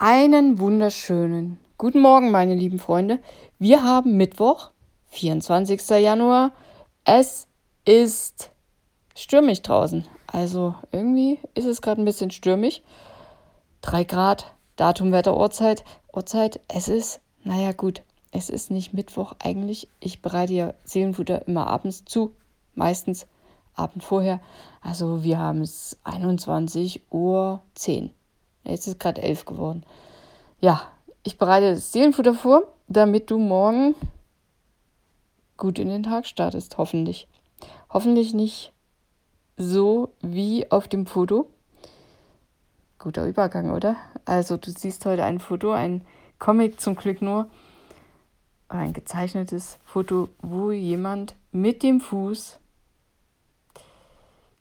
Einen 0.00 0.60
wunderschönen 0.60 1.58
guten 1.76 2.00
Morgen, 2.00 2.30
meine 2.30 2.54
lieben 2.54 2.78
Freunde. 2.78 3.18
Wir 3.58 3.82
haben 3.82 4.16
Mittwoch, 4.16 4.70
24. 5.06 5.88
Januar. 6.00 6.52
Es 7.02 7.48
ist 7.84 8.52
stürmisch 9.16 9.60
draußen. 9.62 10.06
Also 10.28 10.76
irgendwie 10.92 11.40
ist 11.54 11.64
es 11.64 11.82
gerade 11.82 12.00
ein 12.00 12.04
bisschen 12.04 12.30
stürmisch. 12.30 12.80
3 13.80 14.04
Grad, 14.04 14.54
Datum, 14.76 15.10
Wetter, 15.10 15.36
Uhrzeit. 15.36 15.84
Uhrzeit, 16.12 16.60
es 16.68 16.86
ist, 16.86 17.20
naja 17.42 17.72
gut, 17.72 18.02
es 18.30 18.50
ist 18.50 18.70
nicht 18.70 18.94
Mittwoch 18.94 19.34
eigentlich. 19.40 19.88
Ich 19.98 20.22
bereite 20.22 20.52
ja 20.52 20.74
Seelenfutter 20.84 21.48
immer 21.48 21.66
abends 21.66 22.04
zu, 22.04 22.36
meistens 22.76 23.26
Abend 23.74 24.04
vorher. 24.04 24.38
Also 24.80 25.24
wir 25.24 25.40
haben 25.40 25.60
es 25.60 25.98
21.10 26.04 27.00
Uhr. 27.10 27.62
Jetzt 28.68 28.86
ist 28.86 29.00
gerade 29.00 29.22
elf 29.22 29.44
geworden. 29.44 29.84
Ja, 30.60 30.82
ich 31.22 31.38
bereite 31.38 31.74
das 31.74 31.92
Seelenfutter 31.92 32.34
vor, 32.34 32.62
damit 32.86 33.30
du 33.30 33.38
morgen 33.38 33.94
gut 35.56 35.78
in 35.78 35.88
den 35.88 36.02
Tag 36.02 36.26
startest, 36.26 36.78
hoffentlich. 36.78 37.28
Hoffentlich 37.90 38.34
nicht 38.34 38.72
so 39.56 40.12
wie 40.20 40.70
auf 40.70 40.88
dem 40.88 41.06
Foto. 41.06 41.50
Guter 42.98 43.26
Übergang, 43.26 43.70
oder? 43.70 43.96
Also 44.24 44.56
du 44.56 44.70
siehst 44.70 45.04
heute 45.06 45.24
ein 45.24 45.40
Foto, 45.40 45.72
ein 45.72 46.04
Comic 46.38 46.80
zum 46.80 46.94
Glück 46.96 47.22
nur, 47.22 47.48
ein 48.68 48.92
gezeichnetes 48.92 49.78
Foto, 49.84 50.28
wo 50.40 50.70
jemand 50.70 51.34
mit 51.52 51.82
dem 51.82 52.00
Fuß 52.00 52.58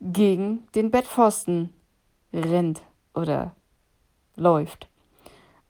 gegen 0.00 0.66
den 0.74 0.90
Bettpfosten 0.90 1.72
rennt 2.32 2.82
oder 3.14 3.54
läuft. 4.40 4.88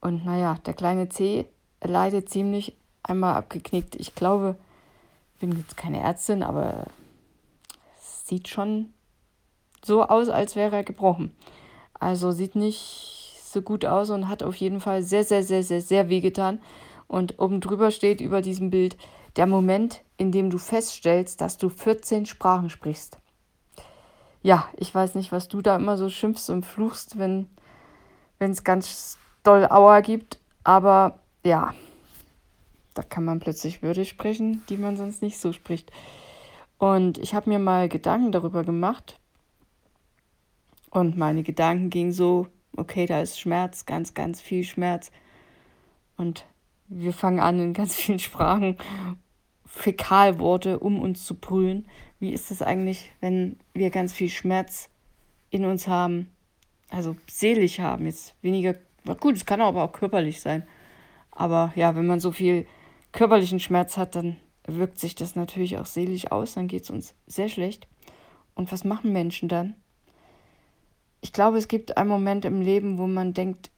Und 0.00 0.24
naja, 0.24 0.58
der 0.64 0.74
kleine 0.74 1.08
C 1.08 1.46
leidet 1.82 2.30
ziemlich 2.30 2.76
einmal 3.02 3.34
abgeknickt. 3.34 3.96
Ich 3.96 4.14
glaube, 4.14 4.56
ich 5.34 5.40
bin 5.40 5.56
jetzt 5.56 5.76
keine 5.76 6.00
Ärztin, 6.00 6.42
aber 6.42 6.86
es 7.98 8.26
sieht 8.26 8.48
schon 8.48 8.92
so 9.84 10.04
aus, 10.04 10.28
als 10.28 10.56
wäre 10.56 10.76
er 10.76 10.84
gebrochen. 10.84 11.34
Also 11.94 12.30
sieht 12.32 12.54
nicht 12.54 13.38
so 13.42 13.62
gut 13.62 13.84
aus 13.84 14.10
und 14.10 14.28
hat 14.28 14.42
auf 14.42 14.56
jeden 14.56 14.80
Fall 14.80 15.02
sehr, 15.02 15.24
sehr, 15.24 15.42
sehr, 15.42 15.62
sehr, 15.62 15.82
sehr 15.82 16.08
wehgetan. 16.08 16.60
Und 17.08 17.38
oben 17.38 17.60
drüber 17.60 17.90
steht 17.90 18.20
über 18.20 18.40
diesem 18.40 18.70
Bild 18.70 18.96
der 19.36 19.46
Moment, 19.46 20.02
in 20.16 20.32
dem 20.32 20.50
du 20.50 20.58
feststellst, 20.58 21.40
dass 21.40 21.58
du 21.58 21.68
14 21.68 22.26
Sprachen 22.26 22.70
sprichst. 22.70 23.18
Ja, 24.42 24.68
ich 24.76 24.94
weiß 24.94 25.16
nicht, 25.16 25.32
was 25.32 25.48
du 25.48 25.60
da 25.60 25.76
immer 25.76 25.96
so 25.96 26.08
schimpfst 26.08 26.48
und 26.50 26.64
fluchst, 26.64 27.18
wenn 27.18 27.48
wenn 28.40 28.50
es 28.50 28.64
ganz 28.64 29.18
doll 29.44 29.64
Auer 29.66 30.02
gibt. 30.02 30.40
Aber 30.64 31.20
ja, 31.44 31.74
da 32.94 33.02
kann 33.02 33.24
man 33.24 33.38
plötzlich 33.38 33.82
Würde 33.82 34.04
sprechen, 34.04 34.64
die 34.68 34.76
man 34.76 34.96
sonst 34.96 35.22
nicht 35.22 35.38
so 35.38 35.52
spricht. 35.52 35.92
Und 36.78 37.18
ich 37.18 37.34
habe 37.34 37.48
mir 37.48 37.60
mal 37.60 37.88
Gedanken 37.88 38.32
darüber 38.32 38.64
gemacht. 38.64 39.20
Und 40.90 41.16
meine 41.16 41.44
Gedanken 41.44 41.90
gingen 41.90 42.12
so, 42.12 42.48
okay, 42.76 43.06
da 43.06 43.20
ist 43.20 43.38
Schmerz, 43.38 43.86
ganz, 43.86 44.14
ganz 44.14 44.40
viel 44.40 44.64
Schmerz. 44.64 45.12
Und 46.16 46.44
wir 46.88 47.12
fangen 47.12 47.38
an, 47.38 47.60
in 47.60 47.74
ganz 47.74 47.94
vielen 47.94 48.18
Sprachen 48.18 48.76
Fäkalworte 49.66 50.80
um 50.80 51.00
uns 51.00 51.24
zu 51.24 51.36
brüllen. 51.36 51.86
Wie 52.18 52.32
ist 52.32 52.50
es 52.50 52.60
eigentlich, 52.60 53.12
wenn 53.20 53.58
wir 53.72 53.90
ganz 53.90 54.12
viel 54.12 54.28
Schmerz 54.28 54.90
in 55.50 55.64
uns 55.64 55.86
haben? 55.86 56.28
Also 56.90 57.16
seelisch 57.28 57.78
haben. 57.78 58.06
Jetzt 58.06 58.34
weniger, 58.42 58.74
gut, 59.20 59.36
es 59.36 59.46
kann 59.46 59.60
aber 59.60 59.84
auch 59.84 59.92
körperlich 59.92 60.40
sein. 60.40 60.66
Aber 61.30 61.72
ja, 61.76 61.94
wenn 61.96 62.06
man 62.06 62.20
so 62.20 62.32
viel 62.32 62.66
körperlichen 63.12 63.60
Schmerz 63.60 63.96
hat, 63.96 64.14
dann 64.14 64.36
wirkt 64.66 64.98
sich 64.98 65.14
das 65.14 65.36
natürlich 65.36 65.78
auch 65.78 65.86
seelisch 65.86 66.30
aus, 66.30 66.54
dann 66.54 66.68
geht 66.68 66.84
es 66.84 66.90
uns 66.90 67.14
sehr 67.26 67.48
schlecht. 67.48 67.86
Und 68.54 68.70
was 68.72 68.84
machen 68.84 69.12
Menschen 69.12 69.48
dann? 69.48 69.74
Ich 71.22 71.32
glaube, 71.32 71.58
es 71.58 71.68
gibt 71.68 71.96
einen 71.96 72.08
Moment 72.08 72.44
im 72.44 72.60
Leben, 72.60 72.98
wo 72.98 73.06
man 73.06 73.34
denkt, 73.34 73.70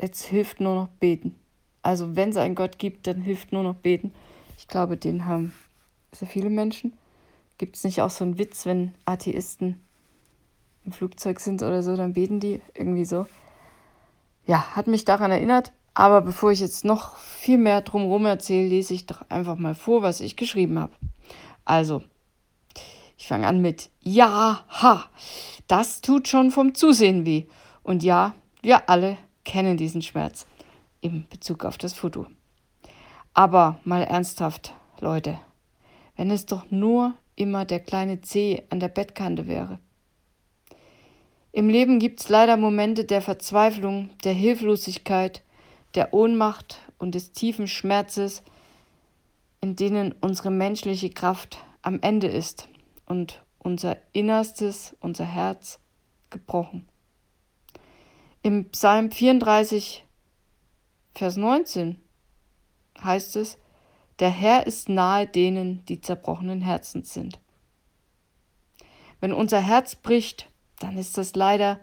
jetzt 0.00 0.24
hilft 0.24 0.60
nur 0.60 0.74
noch 0.74 0.88
beten. 0.88 1.36
Also 1.82 2.16
wenn 2.16 2.30
es 2.30 2.36
einen 2.36 2.54
Gott 2.54 2.78
gibt, 2.78 3.06
dann 3.06 3.20
hilft 3.20 3.52
nur 3.52 3.62
noch 3.62 3.74
beten. 3.74 4.12
Ich 4.56 4.68
glaube, 4.68 4.96
den 4.96 5.26
haben 5.26 5.52
sehr 6.12 6.28
viele 6.28 6.50
Menschen. 6.50 6.94
Gibt 7.58 7.76
es 7.76 7.84
nicht 7.84 8.00
auch 8.00 8.10
so 8.10 8.24
einen 8.24 8.38
Witz, 8.38 8.66
wenn 8.66 8.94
Atheisten 9.04 9.80
im 10.84 10.92
Flugzeug 10.92 11.40
sind 11.40 11.62
oder 11.62 11.82
so, 11.82 11.96
dann 11.96 12.12
beten 12.12 12.40
die 12.40 12.60
irgendwie 12.74 13.04
so. 13.04 13.26
Ja, 14.46 14.76
hat 14.76 14.86
mich 14.86 15.04
daran 15.04 15.30
erinnert. 15.30 15.72
Aber 15.94 16.20
bevor 16.20 16.50
ich 16.50 16.60
jetzt 16.60 16.84
noch 16.84 17.16
viel 17.16 17.56
mehr 17.56 17.80
drumherum 17.80 18.26
erzähle, 18.26 18.68
lese 18.68 18.94
ich 18.94 19.06
doch 19.06 19.22
einfach 19.28 19.56
mal 19.56 19.76
vor, 19.76 20.02
was 20.02 20.20
ich 20.20 20.36
geschrieben 20.36 20.78
habe. 20.78 20.92
Also, 21.64 22.02
ich 23.16 23.28
fange 23.28 23.46
an 23.46 23.62
mit 23.62 23.90
Ja, 24.00 24.64
ha, 24.68 25.04
das 25.68 26.00
tut 26.00 26.26
schon 26.26 26.50
vom 26.50 26.74
Zusehen 26.74 27.24
weh. 27.24 27.44
Und 27.84 28.02
ja, 28.02 28.34
wir 28.60 28.90
alle 28.90 29.16
kennen 29.44 29.76
diesen 29.76 30.02
Schmerz 30.02 30.46
in 31.00 31.26
Bezug 31.28 31.64
auf 31.64 31.78
das 31.78 31.94
Foto. 31.94 32.26
Aber 33.34 33.78
mal 33.84 34.02
ernsthaft, 34.02 34.74
Leute, 35.00 35.38
wenn 36.16 36.30
es 36.30 36.46
doch 36.46 36.70
nur 36.70 37.14
immer 37.36 37.64
der 37.64 37.80
kleine 37.80 38.20
C 38.20 38.64
an 38.70 38.80
der 38.80 38.88
Bettkante 38.88 39.46
wäre. 39.46 39.78
Im 41.54 41.68
Leben 41.68 42.00
gibt 42.00 42.20
es 42.20 42.28
leider 42.28 42.56
Momente 42.56 43.04
der 43.04 43.22
Verzweiflung, 43.22 44.10
der 44.24 44.32
Hilflosigkeit, 44.32 45.44
der 45.94 46.12
Ohnmacht 46.12 46.80
und 46.98 47.14
des 47.14 47.30
tiefen 47.30 47.68
Schmerzes, 47.68 48.42
in 49.60 49.76
denen 49.76 50.10
unsere 50.20 50.50
menschliche 50.50 51.10
Kraft 51.10 51.58
am 51.80 52.00
Ende 52.02 52.26
ist 52.26 52.68
und 53.06 53.40
unser 53.58 53.98
Innerstes, 54.12 54.96
unser 54.98 55.26
Herz 55.26 55.78
gebrochen. 56.28 56.88
Im 58.42 58.68
Psalm 58.70 59.12
34, 59.12 60.04
Vers 61.14 61.36
19 61.36 62.00
heißt 63.00 63.36
es, 63.36 63.58
der 64.18 64.30
Herr 64.30 64.66
ist 64.66 64.88
nahe 64.88 65.28
denen, 65.28 65.84
die 65.86 66.00
zerbrochenen 66.00 66.62
Herzens 66.62 67.14
sind. 67.14 67.38
Wenn 69.20 69.32
unser 69.32 69.60
Herz 69.60 69.94
bricht, 69.94 70.50
dann 70.84 70.98
ist 70.98 71.16
das 71.16 71.34
leider 71.34 71.80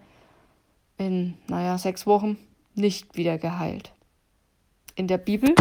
in, 0.97 1.35
naja, 1.47 1.79
sechs 1.79 2.05
Wochen 2.05 2.37
nicht 2.75 3.17
wieder 3.17 3.39
geheilt. 3.39 3.91
In 4.93 5.07
der 5.07 5.17
Bibel, 5.17 5.55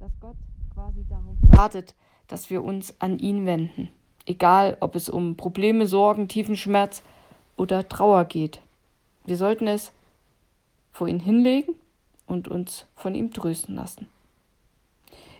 dass 0.00 0.10
Gott 0.20 0.36
quasi 0.74 1.04
darauf 1.08 1.36
wartet, 1.42 1.94
dass 2.26 2.50
wir 2.50 2.64
uns 2.64 3.00
an 3.00 3.20
ihn 3.20 3.46
wenden. 3.46 3.88
Egal, 4.26 4.76
ob 4.80 4.96
es 4.96 5.08
um 5.08 5.36
Probleme, 5.36 5.86
Sorgen, 5.86 6.26
tiefen 6.26 6.56
Schmerz 6.56 7.04
oder 7.56 7.88
Trauer 7.88 8.24
geht. 8.24 8.60
Wir 9.26 9.36
sollten 9.36 9.68
es 9.68 9.92
vor 10.90 11.06
ihn 11.06 11.20
hinlegen 11.20 11.76
und 12.26 12.48
uns 12.48 12.86
von 12.96 13.14
ihm 13.14 13.32
trösten 13.32 13.76
lassen. 13.76 14.08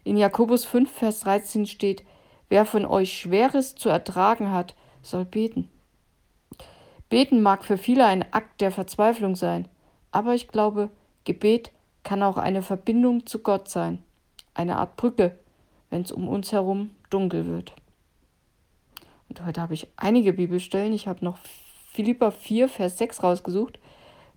In 0.05 0.17
Jakobus 0.17 0.65
5, 0.65 0.93
Vers 0.93 1.21
13 1.21 1.67
steht, 1.67 2.05
Wer 2.49 2.65
von 2.65 2.85
euch 2.87 3.19
Schweres 3.19 3.75
zu 3.75 3.89
ertragen 3.89 4.53
hat, 4.53 4.75
soll 5.03 5.25
beten. 5.25 5.71
Beten 7.09 7.43
mag 7.43 7.65
für 7.65 7.79
viele 7.79 8.05
ein 8.05 8.25
Akt 8.33 8.61
der 8.61 8.71
Verzweiflung 8.71 9.37
sein, 9.37 9.69
aber 10.11 10.35
ich 10.35 10.49
glaube, 10.49 10.91
Gebet 11.25 11.71
kann 12.03 12.23
auch 12.23 12.37
eine 12.37 12.63
Verbindung 12.63 13.27
zu 13.27 13.41
Gott 13.41 13.69
sein, 13.69 14.03
eine 14.55 14.77
Art 14.77 14.97
Brücke, 14.97 15.39
wenn 15.91 16.03
es 16.03 16.13
um 16.13 16.29
uns 16.29 16.53
herum 16.53 16.91
dunkel 17.11 17.47
wird. 17.47 17.73
Und 19.29 19.45
heute 19.45 19.61
habe 19.61 19.75
ich 19.75 19.89
einige 19.97 20.33
Bibelstellen. 20.33 20.93
Ich 20.93 21.09
habe 21.09 21.25
noch 21.25 21.39
Philippa 21.93 22.31
4, 22.31 22.69
Vers 22.69 22.99
6 22.99 23.23
rausgesucht. 23.23 23.79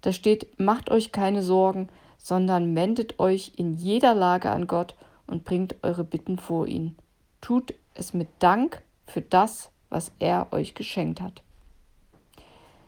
Da 0.02 0.12
steht, 0.14 0.60
macht 0.60 0.90
euch 0.90 1.12
keine 1.12 1.44
Sorgen, 1.44 1.90
sondern 2.18 2.76
wendet 2.76 3.20
euch 3.20 3.54
in 3.58 3.74
jeder 3.74 4.14
Lage 4.16 4.50
an 4.50 4.68
Gott 4.68 4.96
und 5.28 5.44
bringt 5.44 5.76
eure 5.84 6.04
Bitten 6.04 6.38
vor 6.38 6.68
ihn. 6.68 6.96
Tut 7.42 7.74
es 8.00 8.14
mit 8.14 8.28
Dank 8.40 8.82
für 9.08 9.22
das, 9.22 9.72
was 9.90 10.12
er 10.20 10.48
euch 10.52 10.76
geschenkt 10.76 11.22
hat. 11.22 11.42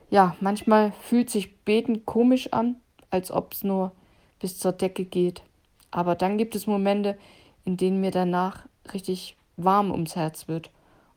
Ja, 0.10 0.36
manchmal 0.40 0.92
fühlt 0.92 1.30
sich 1.30 1.58
Beten 1.64 2.06
komisch 2.06 2.52
an, 2.52 2.76
als 3.10 3.32
ob 3.32 3.54
es 3.54 3.64
nur 3.64 3.94
bis 4.40 4.60
zur 4.60 4.74
Decke 4.74 5.06
geht. 5.06 5.42
Aber 5.90 6.16
dann 6.16 6.38
gibt 6.38 6.56
es 6.56 6.68
Momente, 6.68 7.18
in 7.64 7.78
denen 7.78 8.02
mir 8.02 8.12
danach 8.12 8.66
richtig 8.94 9.38
warm 9.58 9.92
ums 9.92 10.16
Herz 10.16 10.48
wird 10.48 10.72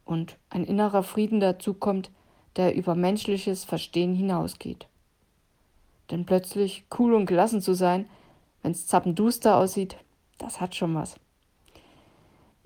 und 0.04 0.36
ein 0.50 0.64
innerer 0.64 1.02
Frieden 1.02 1.40
dazukommt, 1.40 2.10
der 2.56 2.74
über 2.74 2.94
menschliches 2.94 3.64
Verstehen 3.64 4.14
hinausgeht. 4.14 4.86
Denn 6.10 6.26
plötzlich 6.26 6.84
cool 6.98 7.14
und 7.14 7.26
gelassen 7.26 7.60
zu 7.60 7.74
sein, 7.74 8.08
wenn 8.62 8.72
es 8.72 8.86
zappenduster 8.86 9.56
aussieht, 9.56 9.96
das 10.38 10.60
hat 10.60 10.74
schon 10.74 10.94
was. 10.94 11.16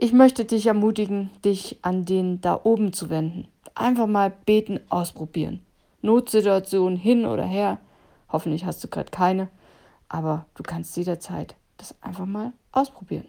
Ich 0.01 0.13
möchte 0.13 0.45
dich 0.45 0.67
ermutigen, 0.67 1.31
dich 1.45 1.81
an 1.83 2.05
den 2.05 2.41
da 2.41 2.61
oben 2.63 2.93
zu 2.93 3.11
wenden. 3.11 3.49
Einfach 3.75 4.07
mal 4.07 4.31
beten 4.31 4.79
ausprobieren. 4.91 5.67
Notsituation 6.03 6.95
hin 6.95 7.27
oder 7.27 7.43
her. 7.45 7.79
Hoffentlich 8.29 8.65
hast 8.65 8.83
du 8.85 8.87
gerade 8.87 9.11
keine, 9.11 9.49
aber 10.09 10.47
du 10.55 10.63
kannst 10.63 10.97
jederzeit 10.97 11.57
das 11.79 12.01
einfach 12.01 12.27
mal 12.27 12.53
ausprobieren. 12.71 13.27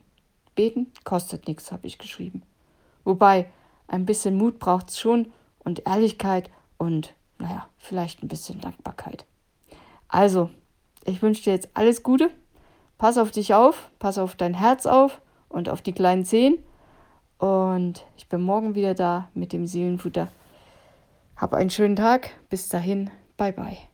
Beten 0.54 0.94
kostet 1.06 1.48
nichts, 1.48 1.72
habe 1.72 1.88
ich 1.88 1.98
geschrieben. 1.98 2.44
Wobei, 3.04 3.50
ein 3.88 4.06
bisschen 4.06 4.38
Mut 4.38 4.60
braucht 4.60 4.92
es 4.92 5.00
schon 5.00 5.32
und 5.58 5.88
Ehrlichkeit 5.88 6.52
und, 6.78 7.16
naja, 7.40 7.68
vielleicht 7.80 8.22
ein 8.22 8.28
bisschen 8.28 8.62
Dankbarkeit. 8.62 9.26
Also, 10.08 10.52
ich 11.04 11.24
wünsche 11.24 11.46
dir 11.46 11.54
jetzt 11.54 11.70
alles 11.74 12.04
Gute. 12.04 12.30
Pass 13.00 13.18
auf 13.18 13.32
dich 13.32 13.56
auf, 13.56 13.90
pass 13.98 14.20
auf 14.20 14.36
dein 14.36 14.54
Herz 14.54 14.86
auf 14.86 15.20
und 15.50 15.70
auf 15.70 15.82
die 15.82 15.94
kleinen 15.94 16.26
Zehen. 16.26 16.58
Und 17.38 18.06
ich 18.18 18.28
bin 18.28 18.42
morgen 18.42 18.76
wieder 18.76 18.94
da 18.94 19.30
mit 19.34 19.54
dem 19.54 19.66
Seelenfutter. 19.66 20.30
Hab 21.36 21.54
einen 21.54 21.70
schönen 21.70 21.96
Tag. 21.96 22.32
Bis 22.50 22.70
dahin. 22.70 23.10
Bye 23.38 23.54
bye. 23.54 23.89